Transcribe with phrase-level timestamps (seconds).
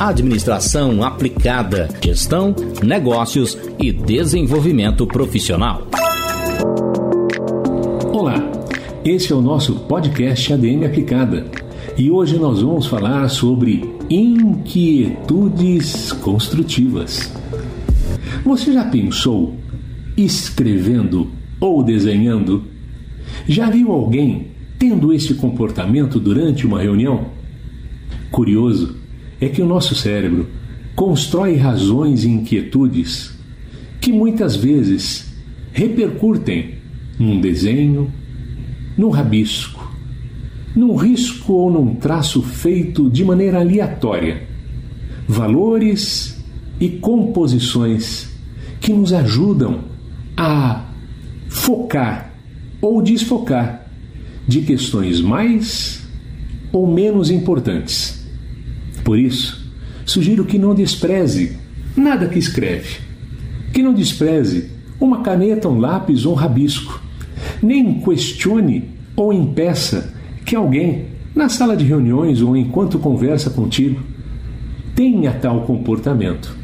[0.00, 5.86] Administração aplicada, gestão, negócios e desenvolvimento profissional.
[8.10, 8.50] Olá,
[9.04, 11.44] esse é o nosso podcast ADM Aplicada
[11.98, 15.32] e hoje nós vamos falar sobre inquietudes
[16.12, 17.30] construtivas.
[18.42, 19.54] Você já pensou
[20.16, 21.30] escrevendo
[21.60, 22.64] ou desenhando?
[23.46, 24.46] Já viu alguém
[24.78, 27.26] tendo esse comportamento durante uma reunião?
[28.30, 28.98] Curioso
[29.40, 30.48] é que o nosso cérebro
[30.94, 33.32] constrói razões e inquietudes
[34.00, 35.32] que muitas vezes
[35.72, 36.74] repercutem
[37.18, 38.12] num desenho,
[38.96, 39.90] num rabisco,
[40.74, 44.42] num risco ou num traço feito de maneira aleatória.
[45.26, 46.42] Valores
[46.78, 48.28] e composições
[48.80, 49.84] que nos ajudam
[50.36, 50.86] a
[51.48, 52.34] focar
[52.80, 53.86] ou desfocar
[54.48, 56.06] de questões mais
[56.72, 58.19] ou menos importantes
[59.10, 59.68] por isso,
[60.06, 61.58] sugiro que não despreze
[61.96, 63.00] nada que escreve,
[63.72, 67.02] que não despreze uma caneta, um lápis ou um rabisco,
[67.60, 68.84] nem questione
[69.16, 70.14] ou impeça
[70.46, 74.00] que alguém, na sala de reuniões ou enquanto conversa contigo,
[74.94, 76.56] tenha tal comportamento,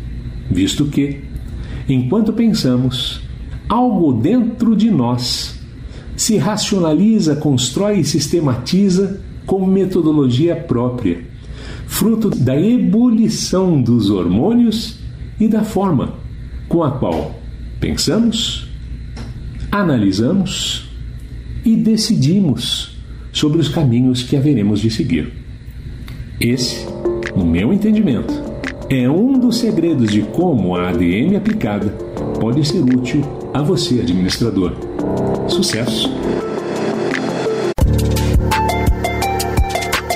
[0.48, 1.22] visto que,
[1.88, 3.22] enquanto pensamos,
[3.68, 5.58] algo dentro de nós
[6.16, 11.34] se racionaliza, constrói e sistematiza com metodologia própria
[11.86, 14.98] fruto da ebulição dos hormônios
[15.38, 16.14] e da forma
[16.68, 17.34] com a qual
[17.80, 18.68] pensamos,
[19.70, 20.90] analisamos
[21.64, 22.96] e decidimos
[23.32, 25.32] sobre os caminhos que haveremos de seguir.
[26.40, 26.86] Esse,
[27.36, 28.32] no meu entendimento,
[28.88, 31.88] é um dos segredos de como a ADM aplicada
[32.40, 34.72] pode ser útil a você, administrador.
[35.48, 36.10] Sucesso!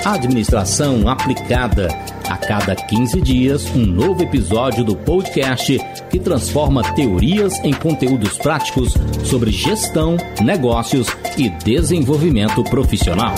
[0.05, 1.87] Administração aplicada.
[2.27, 5.77] A cada 15 dias, um novo episódio do podcast
[6.09, 11.07] que transforma teorias em conteúdos práticos sobre gestão, negócios
[11.37, 13.35] e desenvolvimento profissional.